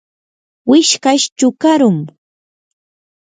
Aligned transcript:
wishkash 0.69 1.25
chukarum. 1.37 1.97